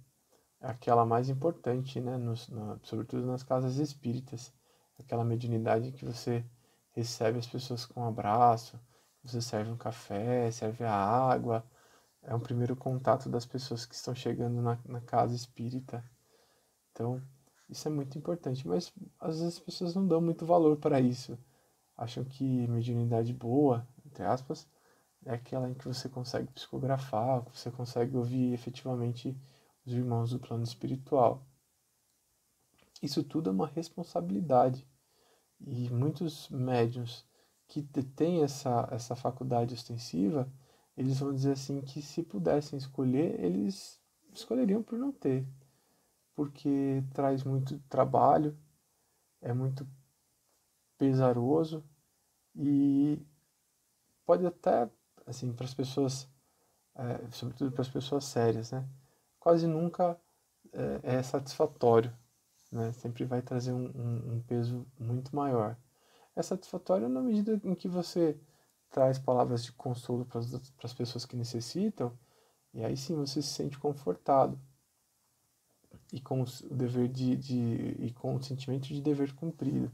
é 0.61 0.69
aquela 0.69 1.05
mais 1.05 1.29
importante, 1.29 2.01
né, 2.01 2.17
nos, 2.17 2.49
no, 2.49 2.79
sobretudo 2.85 3.27
nas 3.27 3.43
casas 3.43 3.77
espíritas, 3.77 4.53
aquela 4.99 5.25
mediunidade 5.25 5.93
que 5.93 6.05
você 6.05 6.45
recebe 6.93 7.39
as 7.39 7.47
pessoas 7.47 7.85
com 7.85 8.01
um 8.01 8.09
abraço, 8.09 8.79
você 9.23 9.41
serve 9.41 9.71
um 9.71 9.77
café, 9.77 10.51
serve 10.51 10.85
a 10.85 10.95
água, 10.95 11.65
é 12.23 12.35
um 12.35 12.41
primeiro 12.41 12.77
contato 12.77 13.29
das 13.29 13.47
pessoas 13.47 13.85
que 13.85 13.95
estão 13.95 14.15
chegando 14.15 14.61
na, 14.61 14.79
na 14.85 15.01
casa 15.01 15.35
espírita. 15.35 16.05
Então, 16.91 17.23
isso 17.73 17.89
é 17.89 17.91
muito 17.91 18.17
importante, 18.19 18.69
mas 18.69 18.93
às 19.19 19.41
vezes 19.41 19.55
as 19.55 19.59
pessoas 19.59 19.95
não 19.95 20.07
dão 20.07 20.21
muito 20.21 20.45
valor 20.45 20.77
para 20.77 21.01
isso. 21.01 21.39
Acham 21.97 22.25
que 22.25 22.45
mediunidade 22.69 23.33
boa, 23.33 23.87
entre 24.07 24.25
aspas, 24.25 24.69
é 25.25 25.33
aquela 25.33 25.71
em 25.71 25.75
que 25.75 25.87
você 25.87 26.09
consegue 26.09 26.53
psicografar, 26.53 27.45
que 27.45 27.59
você 27.59 27.71
consegue 27.71 28.17
ouvir 28.17 28.53
efetivamente 28.53 29.37
os 29.87 29.93
irmãos 29.93 30.31
do 30.31 30.39
plano 30.39 30.65
espiritual. 30.65 31.47
Isso 33.03 33.25
tudo 33.25 33.51
é 33.51 33.53
uma 33.53 33.67
responsabilidade. 33.67 34.87
E 35.61 35.89
muitos 35.91 36.49
médiums 36.51 37.25
que 37.67 37.83
têm 37.83 38.43
essa, 38.43 38.89
essa 38.91 39.17
faculdade 39.17 39.75
ostensiva, 39.75 40.53
eles 40.97 41.19
vão 41.21 41.33
dizer 41.33 41.53
assim 41.53 41.81
que 41.81 42.03
se 42.03 42.23
pudessem 42.23 42.77
escolher, 42.77 43.41
eles 43.41 44.01
escolheriam 44.35 44.83
por 44.83 44.99
não 44.99 45.11
ter, 45.11 45.47
porque 46.35 47.03
traz 47.15 47.45
muito 47.45 47.79
trabalho, 47.89 48.57
é 49.41 49.53
muito 49.53 49.87
pesaroso 50.99 51.85
e 52.55 53.21
pode 54.25 54.47
até, 54.47 54.91
assim, 55.27 55.53
para 55.53 55.65
as 55.65 55.75
pessoas 55.75 56.29
é, 56.95 57.31
sobretudo 57.31 57.73
para 57.73 57.83
as 57.83 57.89
pessoas 57.89 58.25
sérias, 58.25 58.71
né? 58.73 58.87
Quase 59.41 59.67
nunca 59.67 60.19
é, 60.73 61.17
é 61.19 61.23
satisfatório, 61.23 62.13
né? 62.71 62.93
Sempre 62.93 63.25
vai 63.25 63.43
trazer 63.43 63.73
um, 63.73 63.87
um, 63.95 64.35
um 64.35 64.43
peso 64.43 64.87
muito 64.99 65.35
maior. 65.35 65.77
É 66.37 66.43
satisfatório 66.43 67.09
na 67.09 67.21
medida 67.23 67.61
em 67.65 67.75
que 67.75 67.89
você 67.89 68.39
traz 68.91 69.19
palavras 69.19 69.65
de 69.65 69.73
consolo 69.73 70.27
para 70.27 70.41
as 70.85 70.95
pessoas 70.95 71.25
que 71.27 71.37
necessitam, 71.37 72.17
e 72.75 72.85
aí 72.85 72.97
sim 72.97 73.17
você 73.17 73.43
se 73.43 73.49
sente 73.49 73.79
confortado 73.79 74.59
e 76.13 76.21
com 76.21 76.43
o 76.43 76.47
dever 76.75 77.09
de, 77.09 77.37
de 77.37 77.97
e 77.99 78.13
com 78.13 78.37
o 78.37 78.43
sentimento 78.43 78.89
de 78.89 79.01
dever 79.01 79.33
cumprido. 79.35 79.91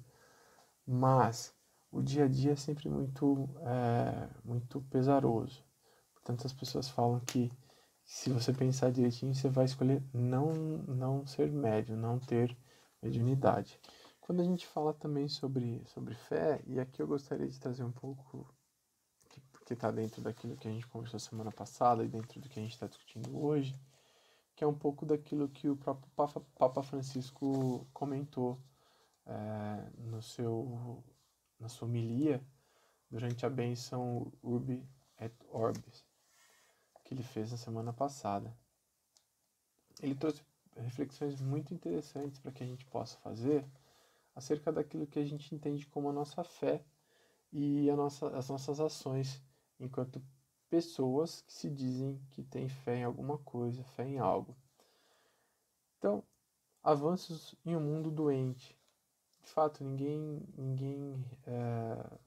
Mas 0.87 1.55
o 1.91 2.03
dia 2.03 2.25
a 2.25 2.29
dia 2.29 2.53
é 2.53 2.57
sempre 2.57 2.89
muito 2.89 3.49
é, 3.61 4.29
muito 4.45 4.81
pesaroso. 4.83 5.65
Portanto, 6.15 6.47
as 6.47 6.53
pessoas 6.53 6.89
falam 6.89 7.21
que 7.21 7.51
se 8.05 8.31
você 8.31 8.53
pensar 8.53 8.91
direitinho, 8.91 9.35
você 9.35 9.49
vai 9.49 9.65
escolher 9.67 10.03
não 10.13 10.53
não 10.89 11.27
ser 11.27 11.51
médio, 11.53 11.97
não 11.97 12.19
ter 12.19 12.57
mediunidade. 13.03 13.81
Quando 14.21 14.41
a 14.43 14.45
gente 14.45 14.67
fala 14.67 14.93
também 14.95 15.29
sobre 15.29 15.83
sobre 15.87 16.15
fé, 16.15 16.63
e 16.67 16.81
aqui 16.81 17.01
eu 17.03 17.07
gostaria 17.07 17.49
de 17.49 17.59
trazer 17.61 17.85
um 17.85 17.93
pouco 17.93 18.47
que 19.69 19.75
está 19.75 19.91
dentro 19.91 20.23
daquilo 20.23 20.57
que 20.57 20.67
a 20.67 20.71
gente 20.71 20.87
conversou 20.89 21.21
semana 21.21 21.53
passada 21.53 22.03
e 22.03 22.09
dentro 22.09 22.41
do 22.41 22.49
que 22.49 22.59
a 22.59 22.63
gente 22.63 22.73
está 22.73 22.87
discutindo 22.87 23.39
hoje, 23.39 23.79
que 24.59 24.65
é 24.65 24.67
um 24.67 24.75
pouco 24.75 25.07
daquilo 25.07 25.49
que 25.49 25.69
o 25.69 25.77
próprio 25.77 26.11
Papa 26.57 26.83
Francisco 26.83 27.87
comentou 27.93 28.61
é, 29.25 29.89
no 29.99 30.21
seu, 30.21 31.01
na 31.61 31.69
sua 31.69 31.87
homilia 31.87 32.45
durante 33.09 33.47
a 33.47 33.49
benção 33.49 34.33
Urbi 34.43 34.85
et 35.21 35.33
Orbis, 35.53 36.05
que 37.05 37.15
ele 37.15 37.23
fez 37.23 37.53
na 37.53 37.57
semana 37.57 37.93
passada. 37.93 38.53
Ele 40.03 40.17
trouxe 40.17 40.43
reflexões 40.77 41.41
muito 41.41 41.73
interessantes 41.73 42.41
para 42.41 42.51
que 42.51 42.65
a 42.65 42.67
gente 42.67 42.85
possa 42.87 43.17
fazer 43.19 43.65
acerca 44.35 44.73
daquilo 44.73 45.07
que 45.07 45.21
a 45.21 45.25
gente 45.25 45.55
entende 45.55 45.87
como 45.87 46.09
a 46.09 46.13
nossa 46.13 46.43
fé 46.43 46.85
e 47.53 47.89
a 47.89 47.95
nossa, 47.95 48.27
as 48.37 48.49
nossas 48.49 48.81
ações 48.81 49.41
enquanto 49.79 50.21
pessoas 50.69 51.41
que 51.43 51.53
se 51.53 51.69
dizem 51.71 52.21
que 52.31 52.43
têm 52.43 52.69
fé 52.69 52.99
em 52.99 53.05
alguma 53.05 53.39
coisa, 53.39 53.83
fé 53.83 54.07
em 54.07 54.19
algo. 54.19 54.57
Então, 55.99 56.23
avanços 56.83 57.55
em 57.65 57.77
um 57.77 57.81
mundo 57.81 58.11
doente. 58.11 58.79
De 59.43 59.51
fato, 59.51 59.83
ninguém, 59.83 60.43
ninguém 60.57 61.25
é, 61.47 62.19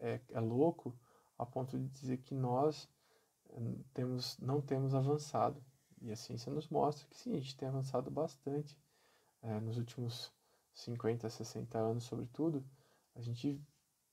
é, 0.00 0.20
é 0.30 0.40
louco 0.40 0.96
a 1.38 1.44
ponto 1.44 1.78
de 1.78 1.88
dizer 1.88 2.18
que 2.18 2.34
nós 2.34 2.88
hum, 3.50 3.82
temos, 3.92 4.38
não 4.38 4.60
temos 4.60 4.94
avançado. 4.94 5.62
E 6.00 6.10
a 6.10 6.16
ciência 6.16 6.52
nos 6.52 6.68
mostra 6.68 7.06
que 7.08 7.16
sim, 7.16 7.36
a 7.36 7.40
gente 7.40 7.56
tem 7.56 7.68
avançado 7.68 8.10
bastante 8.10 8.76
é, 9.42 9.60
nos 9.60 9.76
últimos 9.76 10.32
50, 10.74 11.28
60 11.28 11.78
anos, 11.78 12.04
sobretudo. 12.04 12.64
A 13.14 13.20
gente 13.20 13.60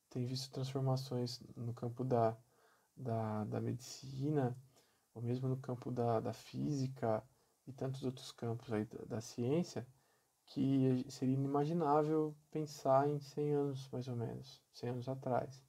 tem 0.08 0.24
visto 0.26 0.52
transformações 0.52 1.40
no 1.56 1.72
campo 1.72 2.04
da 2.04 2.36
da, 3.00 3.44
da 3.44 3.60
medicina, 3.60 4.56
ou 5.14 5.22
mesmo 5.22 5.48
no 5.48 5.56
campo 5.56 5.90
da, 5.90 6.20
da 6.20 6.32
física 6.32 7.22
e 7.66 7.72
tantos 7.72 8.04
outros 8.04 8.32
campos 8.32 8.72
aí 8.72 8.84
da, 8.84 9.04
da 9.04 9.20
ciência, 9.20 9.86
que 10.46 11.04
seria 11.08 11.34
inimaginável 11.34 12.34
pensar 12.50 13.08
em 13.08 13.20
100 13.20 13.52
anos, 13.52 13.88
mais 13.90 14.08
ou 14.08 14.16
menos, 14.16 14.62
100 14.72 14.90
anos 14.90 15.08
atrás. 15.08 15.62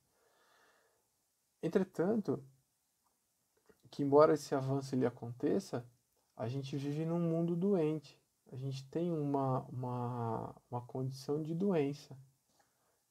Entretanto, 1.62 2.44
que 3.92 4.02
embora 4.02 4.34
esse 4.34 4.56
avanço 4.56 4.96
ele 4.96 5.06
aconteça, 5.06 5.86
a 6.36 6.48
gente 6.48 6.76
vive 6.78 7.06
num 7.06 7.20
mundo 7.20 7.56
doente. 7.56 8.20
A 8.52 8.56
gente 8.56 8.84
tem 8.90 9.12
uma, 9.12 9.62
uma, 9.66 10.56
uma 10.70 10.82
condição 10.82 11.42
de 11.44 11.54
doença. 11.54 12.18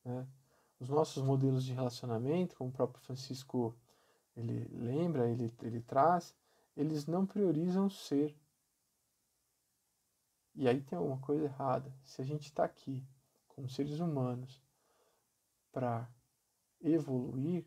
Né? 0.04 0.26
Os 0.80 0.88
nossos 0.88 1.22
modelos 1.22 1.64
de 1.64 1.72
relacionamento, 1.72 2.56
como 2.56 2.70
o 2.70 2.72
próprio 2.72 3.02
Francisco 3.02 3.76
ele 4.40 4.66
lembra, 4.72 5.28
ele, 5.28 5.52
ele 5.62 5.80
traz, 5.82 6.34
eles 6.76 7.06
não 7.06 7.26
priorizam 7.26 7.88
ser. 7.88 8.36
E 10.54 10.68
aí 10.68 10.80
tem 10.82 10.98
alguma 10.98 11.18
coisa 11.18 11.44
errada. 11.44 11.94
Se 12.04 12.20
a 12.20 12.24
gente 12.24 12.46
está 12.46 12.64
aqui, 12.64 13.06
como 13.48 13.68
seres 13.68 14.00
humanos, 14.00 14.62
para 15.70 16.08
evoluir, 16.80 17.64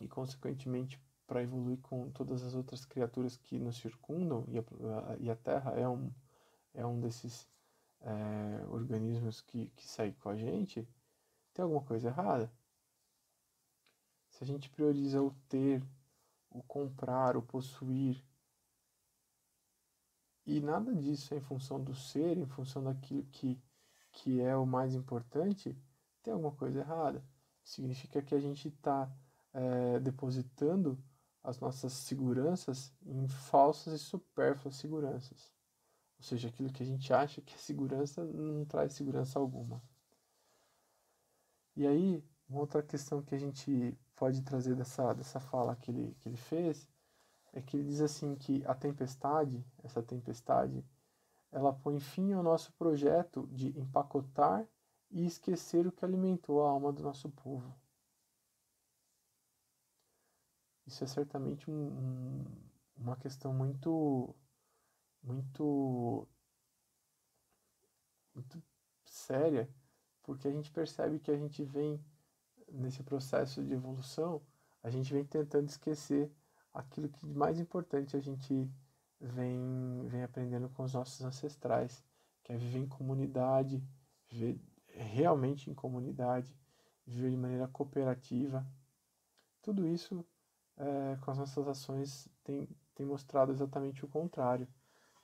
e 0.00 0.08
consequentemente 0.08 1.00
para 1.26 1.42
evoluir 1.42 1.78
com 1.80 2.10
todas 2.10 2.42
as 2.42 2.54
outras 2.54 2.84
criaturas 2.84 3.36
que 3.36 3.58
nos 3.58 3.76
circundam, 3.76 4.44
e 4.48 4.58
a, 4.58 4.62
e 5.18 5.30
a 5.30 5.36
Terra 5.36 5.70
é 5.72 5.88
um, 5.88 6.12
é 6.74 6.84
um 6.84 7.00
desses 7.00 7.48
é, 8.00 8.66
organismos 8.68 9.40
que, 9.40 9.68
que 9.76 9.86
sai 9.86 10.12
com 10.12 10.28
a 10.28 10.36
gente, 10.36 10.86
tem 11.54 11.62
alguma 11.62 11.82
coisa 11.82 12.08
errada 12.08 12.52
se 14.34 14.42
a 14.42 14.46
gente 14.46 14.68
prioriza 14.68 15.22
o 15.22 15.30
ter, 15.48 15.80
o 16.50 16.60
comprar, 16.64 17.36
o 17.36 17.42
possuir, 17.42 18.20
e 20.44 20.60
nada 20.60 20.92
disso 20.92 21.32
é 21.32 21.36
em 21.36 21.40
função 21.40 21.82
do 21.82 21.94
ser, 21.94 22.36
em 22.36 22.44
função 22.44 22.82
daquilo 22.82 23.22
que, 23.30 23.62
que 24.10 24.40
é 24.40 24.56
o 24.56 24.66
mais 24.66 24.92
importante, 24.94 25.76
tem 26.20 26.32
alguma 26.32 26.50
coisa 26.50 26.80
errada. 26.80 27.24
Significa 27.62 28.20
que 28.20 28.34
a 28.34 28.40
gente 28.40 28.66
está 28.68 29.08
é, 29.52 30.00
depositando 30.00 30.98
as 31.42 31.60
nossas 31.60 31.92
seguranças 31.92 32.92
em 33.06 33.28
falsas 33.28 33.94
e 33.94 33.98
supérfluas 34.04 34.74
seguranças. 34.74 35.52
Ou 36.18 36.24
seja, 36.24 36.48
aquilo 36.48 36.72
que 36.72 36.82
a 36.82 36.86
gente 36.86 37.12
acha 37.12 37.40
que 37.40 37.54
é 37.54 37.58
segurança 37.58 38.24
não 38.24 38.64
traz 38.64 38.94
segurança 38.94 39.38
alguma. 39.38 39.80
E 41.76 41.86
aí, 41.86 42.22
uma 42.48 42.60
outra 42.60 42.82
questão 42.82 43.22
que 43.22 43.34
a 43.34 43.38
gente 43.38 43.96
pode 44.16 44.42
trazer 44.42 44.74
dessa, 44.74 45.12
dessa 45.12 45.40
fala 45.40 45.76
que 45.76 45.90
ele, 45.90 46.14
que 46.20 46.28
ele 46.28 46.36
fez 46.36 46.88
é 47.52 47.62
que 47.62 47.76
ele 47.76 47.84
diz 47.84 48.00
assim 48.00 48.34
que 48.34 48.64
a 48.66 48.74
tempestade, 48.74 49.64
essa 49.82 50.02
tempestade, 50.02 50.84
ela 51.52 51.72
põe 51.72 52.00
fim 52.00 52.32
ao 52.32 52.42
nosso 52.42 52.72
projeto 52.72 53.46
de 53.52 53.68
empacotar 53.78 54.66
e 55.10 55.24
esquecer 55.24 55.86
o 55.86 55.92
que 55.92 56.04
alimentou 56.04 56.64
a 56.64 56.70
alma 56.70 56.92
do 56.92 57.02
nosso 57.02 57.30
povo. 57.30 57.72
Isso 60.84 61.04
é 61.04 61.06
certamente 61.06 61.70
um, 61.70 61.74
um, 61.74 62.44
uma 62.96 63.16
questão 63.16 63.54
muito, 63.54 64.34
muito, 65.22 66.28
muito 68.34 68.62
séria, 69.06 69.68
porque 70.24 70.48
a 70.48 70.50
gente 70.50 70.72
percebe 70.72 71.20
que 71.20 71.30
a 71.30 71.36
gente 71.36 71.62
vem 71.62 72.04
nesse 72.74 73.02
processo 73.02 73.62
de 73.62 73.72
evolução, 73.72 74.42
a 74.82 74.90
gente 74.90 75.12
vem 75.12 75.24
tentando 75.24 75.68
esquecer 75.68 76.30
aquilo 76.72 77.08
que 77.08 77.26
de 77.26 77.34
mais 77.34 77.58
importante 77.58 78.16
a 78.16 78.20
gente 78.20 78.70
vem, 79.20 80.06
vem 80.08 80.22
aprendendo 80.22 80.68
com 80.68 80.82
os 80.82 80.92
nossos 80.92 81.22
ancestrais, 81.22 82.04
que 82.42 82.52
é 82.52 82.56
viver 82.56 82.80
em 82.80 82.88
comunidade, 82.88 83.82
viver 84.28 84.60
realmente 84.88 85.70
em 85.70 85.74
comunidade, 85.74 86.54
viver 87.06 87.30
de 87.30 87.36
maneira 87.36 87.68
cooperativa. 87.68 88.66
Tudo 89.62 89.86
isso, 89.86 90.24
é, 90.76 91.16
com 91.22 91.30
as 91.30 91.38
nossas 91.38 91.66
ações, 91.68 92.28
tem, 92.42 92.68
tem 92.94 93.06
mostrado 93.06 93.52
exatamente 93.52 94.04
o 94.04 94.08
contrário, 94.08 94.68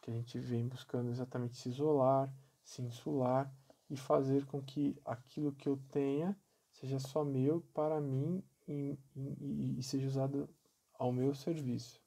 que 0.00 0.10
a 0.10 0.14
gente 0.14 0.38
vem 0.38 0.66
buscando 0.66 1.10
exatamente 1.10 1.56
se 1.56 1.68
isolar, 1.68 2.32
se 2.64 2.80
insular 2.80 3.52
e 3.90 3.96
fazer 3.96 4.46
com 4.46 4.62
que 4.62 4.98
aquilo 5.04 5.52
que 5.52 5.68
eu 5.68 5.76
tenha 5.90 6.34
seja 6.80 6.98
só 6.98 7.22
meu 7.24 7.60
para 7.74 8.00
mim 8.00 8.42
e, 8.66 8.98
e, 9.14 9.78
e 9.78 9.82
seja 9.82 10.08
usado 10.08 10.48
ao 10.94 11.12
meu 11.12 11.34
serviço. 11.34 12.00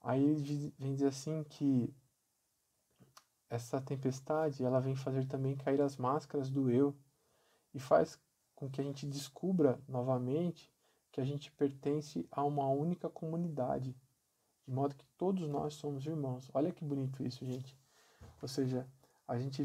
Aí 0.00 0.22
ele 0.22 0.74
vem 0.78 0.94
dizer 0.94 1.08
assim 1.08 1.44
que 1.44 1.94
essa 3.48 3.80
tempestade 3.80 4.64
ela 4.64 4.80
vem 4.80 4.96
fazer 4.96 5.26
também 5.26 5.56
cair 5.56 5.80
as 5.80 5.96
máscaras 5.96 6.50
do 6.50 6.68
eu 6.68 6.96
e 7.72 7.78
faz 7.78 8.20
com 8.54 8.68
que 8.68 8.80
a 8.80 8.84
gente 8.84 9.06
descubra 9.06 9.80
novamente 9.88 10.72
que 11.12 11.20
a 11.20 11.24
gente 11.24 11.50
pertence 11.52 12.26
a 12.30 12.44
uma 12.44 12.68
única 12.68 13.08
comunidade, 13.08 13.96
de 14.66 14.72
modo 14.72 14.94
que 14.94 15.06
todos 15.16 15.48
nós 15.48 15.74
somos 15.74 16.04
irmãos. 16.04 16.50
Olha 16.52 16.72
que 16.72 16.84
bonito 16.84 17.24
isso, 17.24 17.44
gente. 17.44 17.78
Ou 18.42 18.48
seja, 18.48 18.86
a 19.26 19.38
gente 19.38 19.64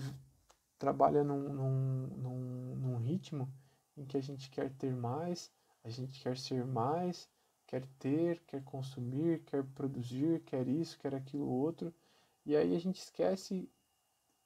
trabalha 0.81 1.23
num, 1.23 1.53
num, 1.53 2.07
num, 2.17 2.75
num 2.75 2.97
ritmo 2.97 3.47
em 3.95 4.03
que 4.03 4.17
a 4.17 4.21
gente 4.21 4.49
quer 4.49 4.71
ter 4.71 4.95
mais, 4.95 5.51
a 5.83 5.89
gente 5.89 6.19
quer 6.19 6.35
ser 6.35 6.65
mais, 6.65 7.29
quer 7.67 7.85
ter, 7.99 8.39
quer 8.47 8.63
consumir, 8.63 9.43
quer 9.43 9.63
produzir, 9.63 10.41
quer 10.41 10.67
isso, 10.67 10.97
quer 10.97 11.13
aquilo 11.13 11.47
outro, 11.47 11.93
e 12.43 12.55
aí 12.55 12.75
a 12.75 12.79
gente 12.79 12.99
esquece 12.99 13.69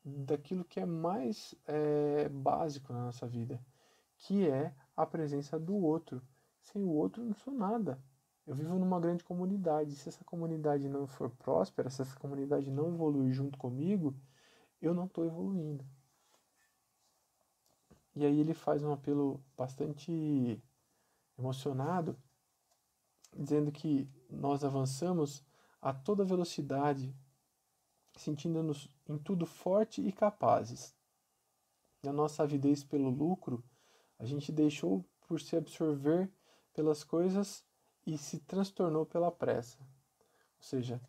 daquilo 0.03 0.65
que 0.65 0.81
é 0.81 0.85
mais 0.85 1.55
é, 1.65 2.27
básico 2.27 2.91
na 2.91 3.05
nossa 3.05 3.25
vida, 3.25 3.63
que 4.17 4.45
é 4.45 4.75
a 4.93 5.05
presença 5.05 5.57
do 5.57 5.75
outro. 5.75 6.21
Sem 6.61 6.83
o 6.83 6.89
outro 6.89 7.23
não 7.23 7.33
sou 7.33 7.53
nada. 7.53 7.97
eu 8.45 8.53
vivo 8.55 8.77
numa 8.77 8.99
grande 8.99 9.23
comunidade. 9.23 9.95
Se 9.95 10.09
essa 10.09 10.23
comunidade 10.25 10.89
não 10.89 11.07
for 11.07 11.29
próspera, 11.29 11.89
se 11.89 12.01
essa 12.01 12.19
comunidade 12.19 12.69
não 12.69 12.89
evoluir 12.89 13.33
junto 13.33 13.57
comigo, 13.57 14.13
eu 14.81 14.93
não 14.93 15.05
estou 15.05 15.25
evoluindo. 15.25 15.85
E 18.15 18.25
aí 18.25 18.39
ele 18.39 18.53
faz 18.53 18.81
um 18.83 18.93
apelo 18.93 19.43
bastante 19.57 20.61
emocionado, 21.37 22.17
dizendo 23.35 23.71
que 23.71 24.09
nós 24.29 24.63
avançamos 24.63 25.43
a 25.81 25.93
toda 25.93 26.23
velocidade, 26.23 27.13
sentindo-nos 28.15 28.89
em 29.07 29.17
tudo 29.17 29.45
forte 29.45 30.01
e 30.01 30.11
capazes. 30.11 30.95
Na 32.01 32.13
nossa 32.13 32.43
avidez 32.43 32.83
pelo 32.83 33.09
lucro, 33.09 33.63
a 34.17 34.25
gente 34.25 34.51
deixou 34.51 35.03
por 35.27 35.41
se 35.41 35.57
absorver 35.57 36.31
pelas 36.73 37.03
coisas 37.03 37.65
e 38.05 38.17
se 38.17 38.39
transtornou 38.39 39.05
pela 39.05 39.31
pressa. 39.31 39.77
Ou 40.57 40.63
seja, 40.63 41.01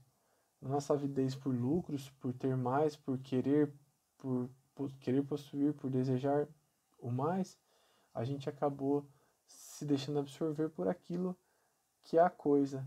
nossa 0.60 0.94
avidez 0.94 1.34
por 1.34 1.54
lucros, 1.54 2.10
por 2.18 2.32
ter 2.32 2.56
mais, 2.56 2.96
por 2.96 3.18
querer, 3.18 3.72
por, 4.18 4.50
por 4.74 4.90
querer 4.94 5.22
possuir, 5.22 5.72
por 5.74 5.90
desejar 5.90 6.48
o 6.98 7.10
mais, 7.10 7.58
a 8.14 8.24
gente 8.24 8.48
acabou 8.48 9.06
se 9.46 9.84
deixando 9.84 10.18
absorver 10.18 10.68
por 10.70 10.88
aquilo 10.88 11.36
que 12.02 12.18
é 12.18 12.20
a 12.20 12.30
coisa. 12.30 12.86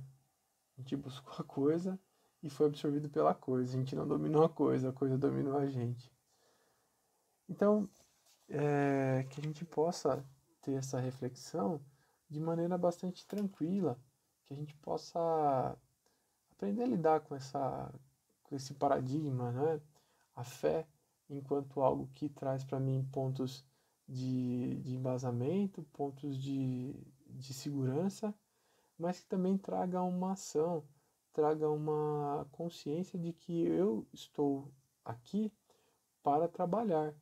A 0.77 0.81
gente 0.81 0.95
buscou 0.95 1.33
a 1.39 1.43
coisa 1.43 1.99
e 2.41 2.49
foi 2.49 2.67
absorvido 2.67 3.09
pela 3.09 3.33
coisa. 3.33 3.73
A 3.73 3.79
gente 3.79 3.95
não 3.95 4.07
dominou 4.07 4.43
a 4.43 4.49
coisa, 4.49 4.89
a 4.89 4.93
coisa 4.93 5.17
dominou 5.17 5.57
a 5.57 5.65
gente. 5.65 6.11
Então, 7.47 7.89
é, 8.47 9.25
que 9.29 9.39
a 9.39 9.43
gente 9.43 9.65
possa 9.65 10.25
ter 10.61 10.73
essa 10.73 10.99
reflexão 10.99 11.81
de 12.29 12.39
maneira 12.39 12.77
bastante 12.77 13.25
tranquila, 13.25 13.99
que 14.45 14.53
a 14.53 14.55
gente 14.55 14.75
possa 14.75 15.77
aprender 16.51 16.83
a 16.83 16.87
lidar 16.87 17.21
com, 17.21 17.35
essa, 17.35 17.93
com 18.43 18.55
esse 18.55 18.73
paradigma, 18.73 19.51
né? 19.51 19.81
A 20.35 20.43
fé 20.43 20.87
enquanto 21.29 21.81
algo 21.81 22.09
que 22.13 22.29
traz 22.29 22.63
para 22.63 22.79
mim 22.79 23.07
pontos 23.11 23.65
de, 24.09 24.75
de 24.81 24.95
embasamento, 24.95 25.83
pontos 25.93 26.35
de, 26.41 26.95
de 27.27 27.53
segurança, 27.53 28.33
mas 28.97 29.19
que 29.19 29.27
também 29.27 29.57
traga 29.57 30.01
uma 30.01 30.31
ação, 30.31 30.83
traga 31.31 31.69
uma 31.69 32.47
consciência 32.51 33.19
de 33.19 33.31
que 33.31 33.61
eu 33.61 34.07
estou 34.11 34.73
aqui 35.05 35.53
para 36.23 36.47
trabalhar. 36.47 37.13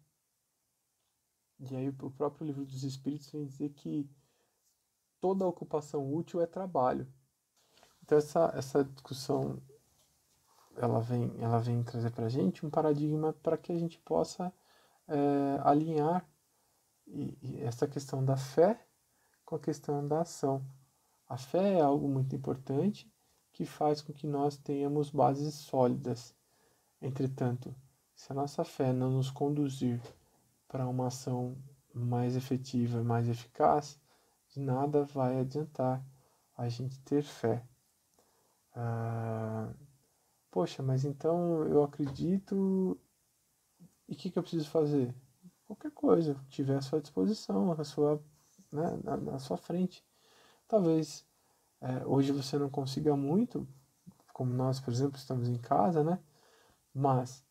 E 1.59 1.75
aí 1.75 1.89
o 1.89 2.11
próprio 2.11 2.47
livro 2.47 2.65
dos 2.65 2.83
Espíritos 2.83 3.29
vem 3.31 3.45
dizer 3.45 3.69
que 3.71 4.09
toda 5.19 5.45
ocupação 5.45 6.13
útil 6.13 6.41
é 6.41 6.47
trabalho. 6.47 7.05
Então 8.01 8.17
essa, 8.17 8.53
essa 8.55 8.83
discussão 8.85 9.61
ela 10.77 11.01
vem, 11.01 11.33
ela 11.39 11.59
vem 11.59 11.83
trazer 11.83 12.11
para 12.11 12.27
a 12.27 12.29
gente 12.29 12.65
um 12.65 12.69
paradigma 12.69 13.33
para 13.33 13.57
que 13.57 13.73
a 13.73 13.77
gente 13.77 13.99
possa 13.99 14.53
é, 15.07 15.59
alinhar 15.63 16.25
e, 17.07 17.37
e 17.41 17.61
essa 17.63 17.87
questão 17.87 18.23
da 18.23 18.37
fé 18.37 18.85
com 19.45 19.55
a 19.55 19.59
questão 19.59 20.07
da 20.07 20.21
ação. 20.21 20.65
A 21.27 21.37
fé 21.37 21.73
é 21.75 21.81
algo 21.81 22.07
muito 22.07 22.35
importante 22.35 23.11
que 23.51 23.65
faz 23.65 24.01
com 24.01 24.13
que 24.13 24.27
nós 24.27 24.57
tenhamos 24.57 25.09
bases 25.09 25.53
sólidas. 25.55 26.35
Entretanto, 27.01 27.73
se 28.15 28.31
a 28.31 28.35
nossa 28.35 28.63
fé 28.63 28.93
não 28.93 29.11
nos 29.11 29.31
conduzir 29.31 30.01
para 30.67 30.87
uma 30.87 31.07
ação 31.07 31.57
mais 31.93 32.35
efetiva, 32.35 33.03
mais 33.03 33.27
eficaz, 33.27 33.99
de 34.49 34.59
nada 34.59 35.05
vai 35.05 35.39
adiantar 35.39 36.05
a 36.55 36.69
gente 36.69 36.99
ter 36.99 37.23
fé. 37.23 37.63
Ah, 38.75 39.73
poxa, 40.51 40.83
mas 40.83 41.03
então 41.05 41.63
eu 41.65 41.83
acredito 41.83 42.99
e 44.07 44.13
o 44.13 44.15
que, 44.15 44.29
que 44.29 44.39
eu 44.39 44.43
preciso 44.43 44.69
fazer? 44.69 45.13
Qualquer 45.67 45.91
coisa 45.91 46.33
que 46.35 46.47
tiver 46.47 46.77
à 46.77 46.81
sua 46.81 47.01
disposição, 47.01 47.73
à 47.73 47.83
sua, 47.83 48.23
né, 48.71 48.97
na, 49.03 49.17
na 49.17 49.39
sua 49.39 49.57
frente. 49.57 50.01
Talvez 50.65 51.25
é, 51.81 52.05
hoje 52.05 52.31
você 52.31 52.57
não 52.57 52.69
consiga 52.69 53.15
muito, 53.17 53.67
como 54.33 54.53
nós, 54.53 54.79
por 54.79 54.93
exemplo, 54.93 55.17
estamos 55.17 55.49
em 55.49 55.57
casa, 55.57 56.03
né? 56.05 56.19
Mas 56.93 57.43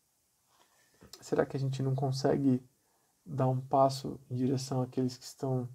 será 1.21 1.45
que 1.45 1.55
a 1.55 1.59
gente 1.59 1.83
não 1.83 1.93
consegue 1.93 2.63
dar 3.25 3.47
um 3.47 3.61
passo 3.61 4.19
em 4.31 4.35
direção 4.35 4.81
àqueles 4.81 5.15
que 5.15 5.25
estão 5.25 5.69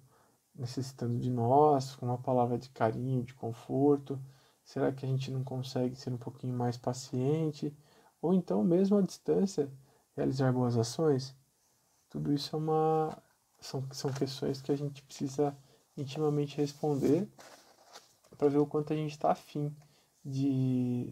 necessitando 0.53 1.17
de 1.19 1.29
nós, 1.29 1.95
com 1.95 2.07
uma 2.07 2.17
palavra 2.17 2.57
de 2.57 2.69
carinho, 2.69 3.23
de 3.23 3.33
conforto? 3.33 4.19
Será 4.65 4.91
que 4.91 5.05
a 5.05 5.09
gente 5.09 5.31
não 5.31 5.43
consegue 5.45 5.95
ser 5.95 6.11
um 6.11 6.17
pouquinho 6.17 6.57
mais 6.57 6.77
paciente? 6.77 7.73
Ou 8.21 8.33
então, 8.33 8.63
mesmo 8.63 8.97
à 8.97 9.01
distância, 9.01 9.71
realizar 10.15 10.51
boas 10.51 10.77
ações? 10.77 11.35
Tudo 12.13 12.31
isso 12.31 12.55
é 12.55 12.59
uma, 12.59 13.17
são, 13.59 13.83
são 13.91 14.13
questões 14.13 14.61
que 14.61 14.71
a 14.71 14.75
gente 14.75 15.01
precisa 15.01 15.57
intimamente 15.97 16.57
responder 16.57 17.27
para 18.37 18.49
ver 18.49 18.59
o 18.59 18.67
quanto 18.67 18.93
a 18.93 18.95
gente 18.95 19.13
está 19.13 19.31
afim 19.31 19.75
de, 20.23 21.11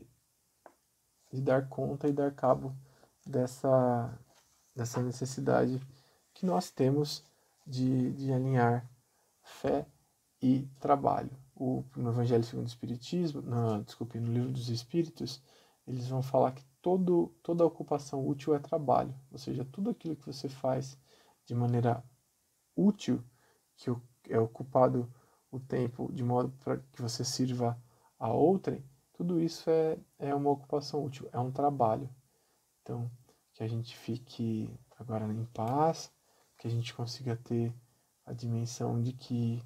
de 1.33 1.41
dar 1.41 1.67
conta 1.67 2.07
e 2.07 2.13
dar 2.13 2.31
cabo 2.35 2.75
dessa, 3.25 4.15
dessa 4.75 5.01
necessidade 5.01 5.81
que 6.35 6.45
nós 6.45 6.69
temos 6.69 7.23
de, 7.65 8.11
de 8.11 8.31
alinhar 8.31 8.87
fé 9.41 9.87
e 10.39 10.69
trabalho. 10.79 11.31
O, 11.55 11.83
no 11.95 12.11
Evangelho 12.11 12.43
segundo 12.43 12.65
o 12.65 12.69
Espiritismo, 12.69 13.41
no, 13.41 13.83
desculpe, 13.83 14.19
no 14.19 14.31
Livro 14.31 14.51
dos 14.51 14.69
Espíritos, 14.69 15.41
eles 15.87 16.07
vão 16.07 16.21
falar 16.21 16.51
que 16.51 16.63
todo, 16.81 17.33
toda 17.43 17.65
ocupação 17.65 18.27
útil 18.27 18.55
é 18.55 18.59
trabalho, 18.59 19.13
ou 19.31 19.37
seja, 19.37 19.65
tudo 19.65 19.89
aquilo 19.89 20.15
que 20.15 20.25
você 20.25 20.49
faz 20.49 20.97
de 21.45 21.53
maneira 21.55 22.03
útil, 22.75 23.23
que 23.75 23.89
é 24.29 24.39
ocupado 24.39 25.11
o 25.51 25.59
tempo 25.59 26.11
de 26.11 26.23
modo 26.23 26.51
para 26.63 26.77
que 26.77 27.01
você 27.01 27.23
sirva 27.23 27.81
a 28.17 28.29
outrem, 28.29 28.83
tudo 29.13 29.39
isso 29.39 29.69
é, 29.69 29.99
é 30.17 30.33
uma 30.33 30.49
ocupação 30.49 31.03
útil, 31.05 31.29
é 31.31 31.39
um 31.39 31.51
trabalho. 31.51 32.09
Então, 32.81 33.11
que 33.53 33.63
a 33.63 33.67
gente 33.67 33.95
fique 33.95 34.73
agora 34.97 35.25
em 35.25 35.45
paz, 35.45 36.11
que 36.57 36.67
a 36.67 36.69
gente 36.71 36.93
consiga 36.93 37.35
ter 37.35 37.73
a 38.25 38.33
dimensão 38.33 39.01
de 39.01 39.13
que 39.13 39.61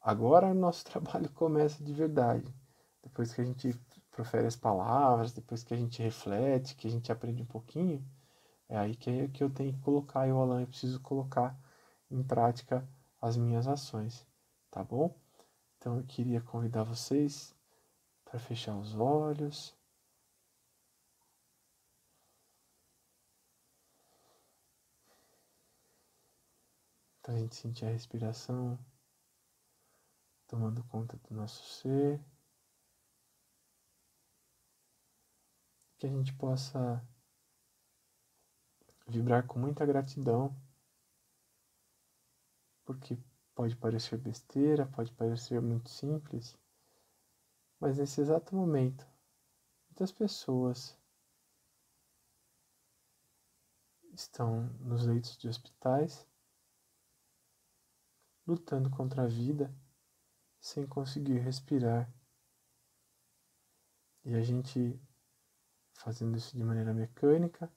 agora 0.00 0.48
o 0.48 0.54
nosso 0.54 0.84
trabalho 0.86 1.30
começa 1.30 1.82
de 1.82 1.92
verdade. 1.92 2.54
Depois 3.02 3.32
que 3.32 3.40
a 3.40 3.44
gente 3.44 3.72
profere 4.16 4.46
as 4.46 4.56
palavras, 4.56 5.34
depois 5.34 5.62
que 5.62 5.74
a 5.74 5.76
gente 5.76 6.02
reflete, 6.02 6.74
que 6.74 6.88
a 6.88 6.90
gente 6.90 7.12
aprende 7.12 7.42
um 7.42 7.46
pouquinho, 7.46 8.02
é 8.66 8.78
aí 8.78 8.96
que, 8.96 9.28
que 9.28 9.44
eu 9.44 9.50
tenho 9.50 9.74
que 9.74 9.80
colocar, 9.80 10.26
eu, 10.26 10.40
Alan, 10.40 10.62
eu 10.62 10.66
preciso 10.66 10.98
colocar 11.00 11.54
em 12.10 12.22
prática 12.22 12.88
as 13.20 13.36
minhas 13.36 13.68
ações, 13.68 14.26
tá 14.70 14.82
bom? 14.82 15.14
Então 15.76 15.98
eu 15.98 16.04
queria 16.04 16.40
convidar 16.40 16.82
vocês 16.82 17.54
para 18.24 18.38
fechar 18.38 18.74
os 18.74 18.94
olhos. 18.96 19.76
Para 27.22 27.34
a 27.34 27.38
gente 27.38 27.54
sentir 27.54 27.84
a 27.84 27.90
respiração 27.90 28.78
tomando 30.46 30.82
conta 30.84 31.18
do 31.28 31.34
nosso 31.34 31.62
ser. 31.80 32.18
Que 35.98 36.06
a 36.06 36.10
gente 36.10 36.32
possa 36.34 37.02
vibrar 39.06 39.46
com 39.46 39.58
muita 39.58 39.86
gratidão, 39.86 40.54
porque 42.84 43.18
pode 43.54 43.76
parecer 43.76 44.18
besteira, 44.18 44.86
pode 44.86 45.12
parecer 45.12 45.60
muito 45.60 45.88
simples, 45.88 46.56
mas 47.80 47.98
nesse 47.98 48.20
exato 48.20 48.54
momento, 48.54 49.06
muitas 49.88 50.12
pessoas 50.12 50.98
estão 54.12 54.64
nos 54.80 55.06
leitos 55.06 55.36
de 55.36 55.48
hospitais 55.48 56.26
lutando 58.46 58.90
contra 58.90 59.24
a 59.24 59.26
vida 59.26 59.74
sem 60.60 60.86
conseguir 60.86 61.38
respirar. 61.38 62.10
E 64.24 64.34
a 64.34 64.42
gente 64.42 65.00
fazendo 65.96 66.36
isso 66.36 66.56
de 66.56 66.62
maneira 66.64 66.92
mecânica, 66.92 67.70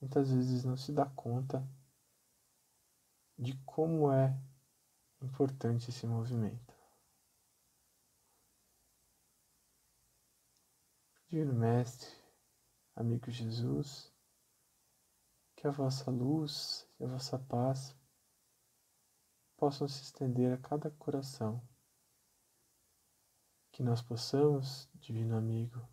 muitas 0.00 0.30
vezes 0.30 0.64
não 0.64 0.76
se 0.76 0.92
dá 0.92 1.06
conta 1.06 1.66
de 3.38 3.54
como 3.64 4.12
é 4.12 4.36
importante 5.20 5.90
esse 5.90 6.06
movimento. 6.06 6.76
Divino 11.28 11.52
Mestre, 11.52 12.10
amigo 12.96 13.30
Jesus, 13.30 14.12
que 15.54 15.66
a 15.66 15.70
vossa 15.70 16.10
luz 16.10 16.88
e 16.98 17.04
a 17.04 17.08
vossa 17.08 17.38
paz 17.38 17.94
possam 19.56 19.86
se 19.88 20.02
estender 20.04 20.52
a 20.52 20.56
cada 20.56 20.90
coração, 20.92 21.60
que 23.72 23.82
nós 23.82 24.00
possamos, 24.00 24.88
Divino 24.94 25.36
Amigo, 25.36 25.86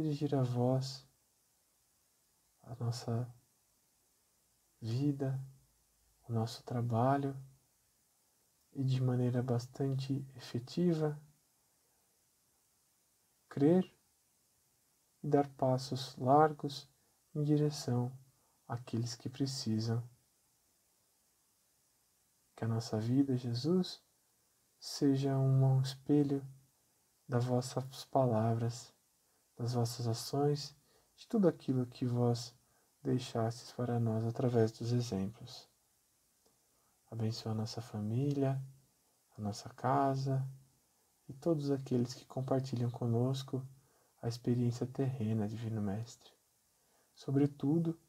dirigir 0.00 0.34
a 0.34 0.42
voz, 0.42 1.06
a 2.62 2.74
nossa 2.76 3.32
vida, 4.80 5.38
o 6.28 6.32
nosso 6.32 6.62
trabalho 6.62 7.36
e 8.72 8.82
de 8.82 9.02
maneira 9.02 9.42
bastante 9.42 10.24
efetiva 10.34 11.20
crer 13.50 13.92
e 15.22 15.28
dar 15.28 15.48
passos 15.50 16.16
largos 16.16 16.88
em 17.34 17.42
direção 17.42 18.10
àqueles 18.66 19.14
que 19.14 19.28
precisam. 19.28 20.02
Que 22.56 22.64
a 22.64 22.68
nossa 22.68 22.98
vida, 22.98 23.36
Jesus, 23.36 24.02
seja 24.78 25.36
um 25.36 25.82
espelho 25.82 26.46
das 27.28 27.44
vossas 27.44 28.04
palavras, 28.06 28.94
das 29.60 29.74
vossas 29.74 30.08
ações, 30.08 30.74
de 31.14 31.28
tudo 31.28 31.46
aquilo 31.46 31.84
que 31.84 32.06
vós 32.06 32.54
deixastes 33.02 33.70
para 33.72 34.00
nós 34.00 34.24
através 34.24 34.72
dos 34.72 34.90
exemplos. 34.90 35.68
Abençoa 37.10 37.52
a 37.52 37.54
nossa 37.54 37.82
família, 37.82 38.58
a 39.36 39.42
nossa 39.42 39.68
casa 39.68 40.42
e 41.28 41.34
todos 41.34 41.70
aqueles 41.70 42.14
que 42.14 42.24
compartilham 42.24 42.90
conosco 42.90 43.62
a 44.22 44.28
experiência 44.28 44.86
terrena, 44.86 45.46
Divino 45.46 45.82
Mestre. 45.82 46.32
Sobretudo, 47.14 48.00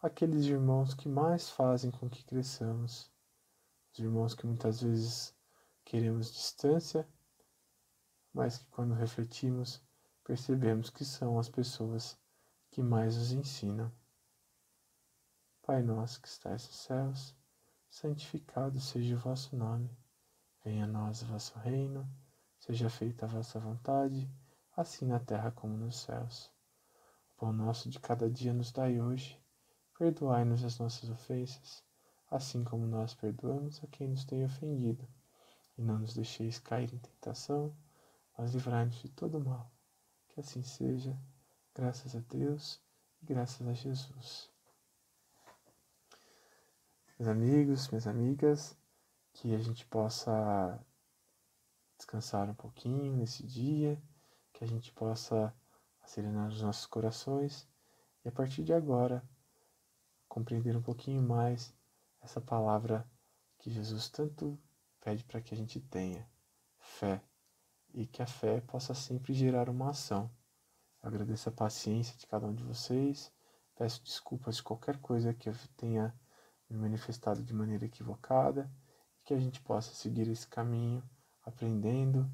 aqueles 0.00 0.46
irmãos 0.46 0.94
que 0.94 1.06
mais 1.06 1.50
fazem 1.50 1.90
com 1.90 2.08
que 2.08 2.24
cresçamos, 2.24 3.10
os 3.92 3.98
irmãos 3.98 4.34
que 4.34 4.46
muitas 4.46 4.80
vezes 4.80 5.34
queremos 5.84 6.32
distância, 6.32 7.06
mas 8.32 8.56
que 8.56 8.64
quando 8.70 8.94
refletimos 8.94 9.82
percebemos 10.24 10.88
que 10.88 11.04
são 11.04 11.38
as 11.38 11.50
pessoas 11.50 12.18
que 12.70 12.82
mais 12.82 13.16
nos 13.16 13.30
ensinam. 13.30 13.92
Pai 15.62 15.82
nosso 15.82 16.20
que 16.20 16.28
estais 16.28 16.66
nos 16.66 16.76
céus, 16.76 17.34
santificado 17.90 18.80
seja 18.80 19.14
o 19.14 19.18
vosso 19.18 19.54
nome. 19.54 19.90
Venha 20.64 20.84
a 20.84 20.88
nós 20.88 21.22
o 21.22 21.26
vosso 21.26 21.58
reino, 21.58 22.08
seja 22.58 22.88
feita 22.88 23.26
a 23.26 23.28
vossa 23.28 23.60
vontade, 23.60 24.28
assim 24.74 25.06
na 25.06 25.20
terra 25.20 25.50
como 25.50 25.76
nos 25.76 26.00
céus. 26.00 26.50
O 27.32 27.40
pão 27.40 27.52
nosso 27.52 27.90
de 27.90 28.00
cada 28.00 28.28
dia 28.30 28.54
nos 28.54 28.72
dai 28.72 29.00
hoje. 29.00 29.38
Perdoai-nos 29.98 30.64
as 30.64 30.78
nossas 30.78 31.10
ofensas, 31.10 31.84
assim 32.30 32.64
como 32.64 32.86
nós 32.86 33.14
perdoamos 33.14 33.82
a 33.84 33.86
quem 33.86 34.08
nos 34.08 34.24
tem 34.24 34.44
ofendido. 34.44 35.06
E 35.76 35.82
não 35.82 35.98
nos 35.98 36.14
deixeis 36.14 36.58
cair 36.58 36.92
em 36.92 36.98
tentação, 36.98 37.76
mas 38.36 38.54
livrai-nos 38.54 38.96
de 38.96 39.08
todo 39.10 39.38
mal. 39.38 39.73
Que 40.34 40.40
assim 40.40 40.64
seja, 40.64 41.16
graças 41.72 42.16
a 42.16 42.18
Deus 42.18 42.82
e 43.22 43.26
graças 43.26 43.64
a 43.68 43.72
Jesus. 43.72 44.50
Meus 47.16 47.28
amigos, 47.28 47.86
minhas 47.86 48.08
amigas, 48.08 48.76
que 49.32 49.54
a 49.54 49.60
gente 49.60 49.86
possa 49.86 50.84
descansar 51.96 52.50
um 52.50 52.54
pouquinho 52.54 53.14
nesse 53.14 53.46
dia, 53.46 54.02
que 54.52 54.64
a 54.64 54.66
gente 54.66 54.92
possa 54.92 55.54
serenar 56.04 56.48
os 56.48 56.60
nossos 56.60 56.86
corações 56.86 57.68
e 58.24 58.28
a 58.28 58.32
partir 58.32 58.64
de 58.64 58.72
agora 58.72 59.22
compreender 60.28 60.76
um 60.76 60.82
pouquinho 60.82 61.22
mais 61.22 61.72
essa 62.20 62.40
palavra 62.40 63.08
que 63.56 63.70
Jesus 63.70 64.08
tanto 64.08 64.60
pede 65.00 65.22
para 65.22 65.40
que 65.40 65.54
a 65.54 65.56
gente 65.56 65.80
tenha, 65.80 66.28
fé, 66.80 67.22
e 67.94 68.06
que 68.06 68.20
a 68.20 68.26
fé 68.26 68.60
possa 68.60 68.92
sempre 68.92 69.32
gerar 69.32 69.68
uma 69.68 69.90
ação. 69.90 70.30
Eu 71.02 71.08
agradeço 71.08 71.48
a 71.48 71.52
paciência 71.52 72.16
de 72.18 72.26
cada 72.26 72.46
um 72.46 72.54
de 72.54 72.64
vocês, 72.64 73.32
peço 73.76 74.02
desculpas 74.02 74.56
de 74.56 74.62
qualquer 74.62 74.98
coisa 74.98 75.32
que 75.32 75.48
eu 75.48 75.54
tenha 75.76 76.14
me 76.68 76.76
manifestado 76.76 77.42
de 77.42 77.54
maneira 77.54 77.84
equivocada 77.84 78.70
e 79.20 79.24
que 79.24 79.32
a 79.32 79.38
gente 79.38 79.60
possa 79.60 79.94
seguir 79.94 80.28
esse 80.28 80.46
caminho 80.48 81.02
aprendendo 81.44 82.30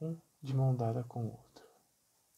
um 0.00 0.18
de 0.42 0.54
mão 0.54 0.74
dada 0.74 1.04
com 1.04 1.26
o 1.26 1.30
outro. 1.30 1.64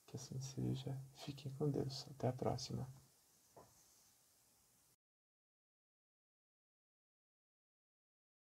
Que 0.06 0.16
assim 0.16 0.38
seja. 0.40 0.96
Fiquem 1.14 1.52
com 1.52 1.70
Deus. 1.70 2.06
Até 2.10 2.28
a 2.28 2.32
próxima. 2.32 2.86